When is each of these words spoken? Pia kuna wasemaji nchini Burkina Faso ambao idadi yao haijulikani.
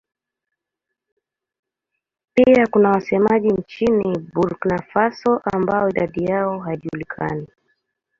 Pia 2.33 2.67
kuna 2.67 2.89
wasemaji 2.91 3.47
nchini 3.49 4.17
Burkina 4.33 4.81
Faso 4.93 5.41
ambao 5.53 5.89
idadi 5.89 6.23
yao 6.23 6.59
haijulikani. 6.59 7.47